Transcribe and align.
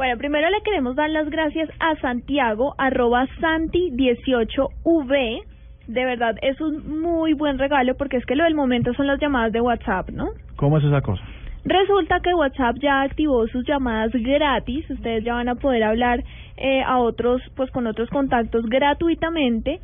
Bueno, 0.00 0.16
primero 0.16 0.48
le 0.48 0.62
queremos 0.62 0.96
dar 0.96 1.10
las 1.10 1.28
gracias 1.28 1.68
a 1.78 1.94
Santiago, 1.96 2.74
arroba 2.78 3.26
Santi18V. 3.38 5.42
De 5.88 6.04
verdad, 6.06 6.36
es 6.40 6.58
un 6.62 7.02
muy 7.02 7.34
buen 7.34 7.58
regalo 7.58 7.94
porque 7.98 8.16
es 8.16 8.24
que 8.24 8.34
lo 8.34 8.44
del 8.44 8.54
momento 8.54 8.94
son 8.94 9.06
las 9.06 9.20
llamadas 9.20 9.52
de 9.52 9.60
WhatsApp, 9.60 10.08
¿no? 10.08 10.30
¿Cómo 10.56 10.78
es 10.78 10.84
esa 10.84 11.02
cosa? 11.02 11.22
Resulta 11.66 12.20
que 12.20 12.32
WhatsApp 12.32 12.76
ya 12.80 13.02
activó 13.02 13.46
sus 13.48 13.66
llamadas 13.66 14.10
gratis. 14.14 14.88
Ustedes 14.88 15.22
ya 15.22 15.34
van 15.34 15.50
a 15.50 15.56
poder 15.56 15.82
hablar 15.82 16.24
eh, 16.56 16.82
a 16.82 16.98
otros, 16.98 17.42
pues 17.54 17.70
con 17.70 17.86
otros 17.86 18.08
contactos 18.08 18.64
gratuitamente, 18.70 19.80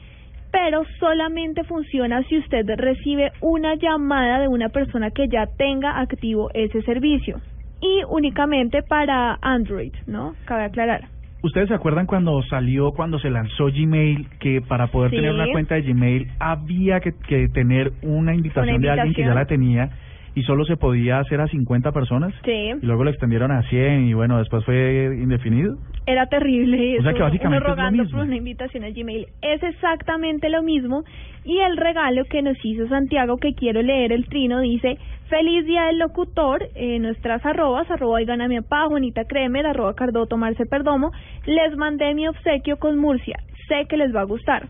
pero 0.51 0.85
solamente 0.99 1.63
funciona 1.65 2.23
si 2.23 2.39
usted 2.39 2.65
recibe 2.79 3.33
una 3.43 3.75
llamada 3.75 4.41
de 4.41 4.49
una 4.49 4.71
persona 4.71 5.11
que 5.11 5.29
ya 5.29 5.47
tenga 5.59 6.01
activo 6.01 6.49
ese 6.55 6.81
servicio 6.85 7.39
y 7.81 8.03
únicamente 8.09 8.83
para 8.83 9.39
Android, 9.43 9.93
¿no? 10.07 10.35
Cabe 10.47 10.65
aclarar. 10.65 11.03
¿Ustedes 11.43 11.69
se 11.69 11.75
acuerdan 11.75 12.07
cuando 12.07 12.43
salió, 12.43 12.91
cuando 12.93 13.19
se 13.19 13.31
lanzó 13.31 13.67
Gmail, 13.67 14.27
que 14.41 14.63
para 14.63 14.89
poder 14.89 15.11
Sí. 15.11 15.17
tener 15.17 15.33
una 15.33 15.47
cuenta 15.53 15.75
de 15.77 15.83
Gmail 15.83 16.29
había 16.41 17.01
que, 17.01 17.13
que 17.29 17.49
tener 17.49 17.93
una 18.03 18.35
invitación, 18.35 18.77
Una 18.77 18.83
de 18.87 18.91
alguien 18.91 19.15
que 19.15 19.23
ya 19.23 19.35
la 19.35 19.45
tenía 19.45 19.91
y 20.35 20.43
solo 20.43 20.65
se 20.65 20.77
podía 20.77 21.19
hacer 21.21 21.41
a 21.41 21.47
50 21.47 21.93
personas? 21.93 22.35
Sí, 22.45 22.51
Y 22.83 22.85
luego 22.87 23.05
lo 23.05 23.11
extendieron 23.11 23.53
a 23.53 23.63
100 23.69 24.07
y 24.07 24.15
bueno, 24.15 24.39
después 24.39 24.65
fue 24.65 25.19
indefinido. 25.23 25.77
era 26.07 26.27
terrible 26.27 26.99
O 26.99 27.03
sea 27.03 27.11
eso, 27.11 27.17
que 27.19 27.23
básicamente 27.23 27.47
uno 27.49 27.57
es 27.57 27.63
lo 27.63 27.75
rogando 27.77 28.03
mismo. 28.03 28.19
por 28.19 28.27
una 28.27 28.37
invitación 28.37 28.85
a 28.85 28.91
Gmail. 28.91 29.27
Es 29.43 29.63
exactamente 29.63 30.49
lo 30.51 30.63
mismo 30.63 31.05
y 31.47 31.61
el 31.61 31.77
regalo 31.77 32.25
que 32.25 32.43
nos 32.43 32.57
hizo 32.65 32.89
Santiago, 32.89 33.37
que 33.37 33.55
quiero 33.55 33.81
leer 33.81 34.13
el 34.13 34.27
trino, 34.27 34.61
dice 34.61 34.99
Feliz 35.29 35.65
Día 35.65 35.85
del 35.85 35.99
Locutor, 35.99 36.65
eh, 36.75 36.99
nuestras 36.99 37.45
arrobas, 37.47 37.89
arroba 37.91 38.21
y 38.21 38.25
gana 38.25 38.49
mi 38.49 38.61
papá, 38.61 38.87
Juanita 38.89 39.25
Kremer, 39.25 39.67
arroba 39.67 39.95
Cardoto 39.95 40.37
Marce 40.37 40.67
Perdomo, 40.67 41.13
les 41.47 41.77
mandé 41.77 42.15
mi 42.15 42.27
obsequio 42.27 42.79
con 42.79 42.99
Murcia, 42.99 43.39
sé 43.69 43.87
que 43.89 43.97
les 43.97 44.15
va 44.15 44.23
a 44.23 44.25
gustar. 44.25 44.67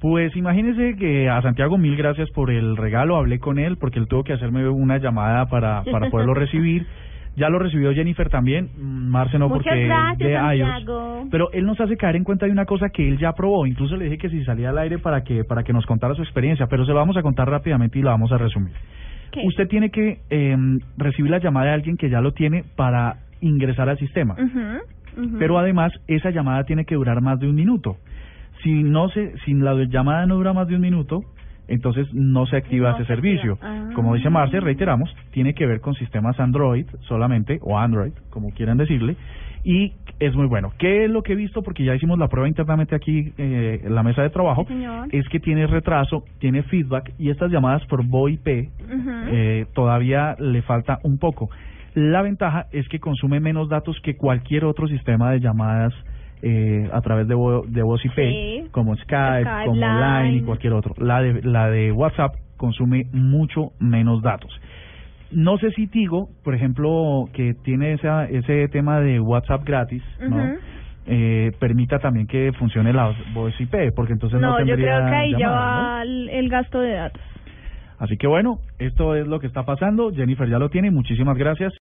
Pues 0.00 0.36
imagínense 0.36 0.96
que 0.98 1.30
a 1.30 1.40
Santiago 1.40 1.78
mil 1.78 1.96
gracias 1.96 2.30
por 2.32 2.50
el 2.50 2.76
regalo, 2.76 3.16
hablé 3.16 3.38
con 3.38 3.58
él 3.58 3.78
porque 3.78 3.98
él 3.98 4.06
tuvo 4.06 4.24
que 4.24 4.34
hacerme 4.34 4.68
una 4.68 4.98
llamada 4.98 5.46
para, 5.46 5.82
para 5.90 6.10
poderlo 6.10 6.34
recibir. 6.34 6.86
Ya 7.36 7.48
lo 7.48 7.58
recibió 7.58 7.92
Jennifer 7.92 8.28
también, 8.28 8.70
mm, 8.76 9.08
Marce 9.08 9.38
no 9.38 9.48
Muchas 9.48 9.64
porque 9.64 9.86
gracias, 9.86 10.18
de 10.18 10.56
iOS. 10.56 10.68
Santiago. 10.68 11.26
Pero 11.30 11.50
él 11.52 11.64
nos 11.66 11.80
hace 11.80 11.96
caer 11.96 12.16
en 12.16 12.24
cuenta 12.24 12.46
de 12.46 12.52
una 12.52 12.64
cosa 12.64 12.90
que 12.90 13.08
él 13.08 13.18
ya 13.18 13.32
probó, 13.32 13.66
incluso 13.66 13.96
le 13.96 14.04
dije 14.04 14.18
que 14.18 14.30
si 14.30 14.44
salía 14.44 14.70
al 14.70 14.78
aire 14.78 14.98
para 14.98 15.24
que 15.24 15.44
para 15.44 15.64
que 15.64 15.72
nos 15.72 15.84
contara 15.86 16.14
su 16.14 16.22
experiencia, 16.22 16.66
pero 16.68 16.84
se 16.84 16.92
lo 16.92 16.98
vamos 16.98 17.16
a 17.16 17.22
contar 17.22 17.48
rápidamente 17.48 17.98
y 17.98 18.02
la 18.02 18.12
vamos 18.12 18.30
a 18.32 18.38
resumir. 18.38 18.74
¿Qué? 19.32 19.42
Usted 19.46 19.66
tiene 19.68 19.90
que 19.90 20.20
eh, 20.30 20.56
recibir 20.96 21.30
la 21.30 21.38
llamada 21.38 21.66
de 21.66 21.72
alguien 21.72 21.96
que 21.96 22.08
ya 22.08 22.20
lo 22.20 22.32
tiene 22.32 22.64
para 22.76 23.16
ingresar 23.40 23.88
al 23.88 23.98
sistema. 23.98 24.36
Pero 25.38 25.58
además 25.58 25.92
esa 26.08 26.30
llamada 26.30 26.64
tiene 26.64 26.84
que 26.84 26.96
durar 26.96 27.20
más 27.20 27.38
de 27.38 27.48
un 27.48 27.54
minuto. 27.54 27.96
Si 28.62 28.82
no 28.82 29.08
se, 29.10 29.36
si 29.44 29.54
la 29.54 29.74
llamada 29.84 30.26
no 30.26 30.36
dura 30.36 30.52
más 30.52 30.66
de 30.66 30.74
un 30.74 30.80
minuto, 30.80 31.20
entonces 31.68 32.12
no 32.12 32.46
se 32.46 32.56
activa 32.56 32.90
No 32.90 32.96
ese 32.96 33.06
se 33.06 33.12
activa. 33.12 33.30
servicio. 33.30 33.58
Ah. 33.62 33.90
Como 33.94 34.14
dice 34.14 34.30
Marce, 34.30 34.60
reiteramos, 34.60 35.14
tiene 35.30 35.54
que 35.54 35.66
ver 35.66 35.80
con 35.80 35.94
sistemas 35.94 36.38
Android 36.40 36.86
solamente 37.08 37.58
o 37.62 37.78
Android, 37.78 38.12
como 38.30 38.50
quieran 38.50 38.76
decirle, 38.78 39.16
y 39.64 39.92
es 40.20 40.34
muy 40.34 40.46
bueno. 40.46 40.72
¿Qué 40.78 41.04
es 41.04 41.10
lo 41.10 41.22
que 41.22 41.32
he 41.32 41.36
visto? 41.36 41.62
Porque 41.62 41.84
ya 41.84 41.94
hicimos 41.94 42.18
la 42.18 42.28
prueba 42.28 42.46
internamente 42.48 42.94
aquí 42.94 43.32
eh, 43.38 43.80
en 43.82 43.94
la 43.94 44.02
mesa 44.02 44.22
de 44.22 44.30
trabajo. 44.30 44.66
Sí. 44.68 44.84
Es 45.12 45.26
que 45.28 45.40
tiene 45.40 45.66
retraso, 45.66 46.24
tiene 46.38 46.62
feedback 46.64 47.12
y 47.18 47.30
estas 47.30 47.50
llamadas 47.50 47.84
por 47.86 48.04
VoIP 48.06 48.46
eh, 48.46 49.66
todavía 49.74 50.36
le 50.38 50.60
falta 50.62 50.98
un 51.02 51.18
poco. 51.18 51.48
La 51.94 52.22
ventaja 52.22 52.66
es 52.72 52.86
que 52.88 52.98
consume 52.98 53.40
menos 53.40 53.68
datos 53.68 53.98
que 54.02 54.16
cualquier 54.16 54.64
otro 54.64 54.86
sistema 54.88 55.30
de 55.30 55.40
llamadas 55.40 55.94
eh, 56.42 56.88
a 56.92 57.00
través 57.00 57.26
de, 57.28 57.34
vo- 57.34 57.64
de 57.66 57.82
voz 57.82 58.04
IP, 58.04 58.14
Sí. 58.16 58.64
como 58.70 58.94
Skype, 58.96 59.42
Skype, 59.42 59.66
como 59.66 59.80
Line 59.80 60.36
y 60.36 60.42
cualquier 60.42 60.72
otro. 60.74 60.94
La 60.98 61.20
de, 61.22 61.42
la 61.42 61.70
de 61.70 61.92
WhatsApp 61.92 62.34
consume 62.56 63.06
mucho 63.12 63.72
menos 63.78 64.22
datos. 64.22 64.50
No 65.32 65.56
sé 65.58 65.70
si 65.72 65.86
Tigo, 65.88 66.28
por 66.44 66.54
ejemplo, 66.54 67.24
que 67.32 67.54
tiene 67.64 67.92
esa, 67.94 68.26
ese 68.26 68.68
tema 68.68 69.00
de 69.00 69.18
WhatsApp 69.20 69.64
gratis, 69.64 70.02
¿no? 70.20 70.36
Eh, 71.06 71.52
permita 71.58 71.98
también 71.98 72.26
que 72.26 72.52
funcione 72.58 72.92
la 72.92 73.12
voz 73.34 73.58
IP, 73.60 73.92
porque 73.94 74.12
entonces 74.12 74.40
no, 74.40 74.58
No, 74.58 74.64
yo 74.64 74.74
creo 74.76 75.04
que 75.06 75.14
ahí 75.14 75.30
ya 75.32 75.38
llamada, 75.38 75.72
¿no? 75.76 75.82
va 75.88 76.02
el, 76.02 76.28
el 76.30 76.48
gasto 76.48 76.80
de 76.80 76.92
datos. 76.92 77.22
Así 77.98 78.16
que 78.16 78.26
bueno, 78.26 78.58
esto 78.78 79.14
es 79.14 79.26
lo 79.26 79.38
que 79.38 79.46
está 79.46 79.62
pasando. 79.64 80.10
Jennifer 80.12 80.48
ya 80.48 80.58
lo 80.58 80.68
tiene. 80.68 80.90
Muchísimas 80.90 81.38
gracias. 81.38 81.72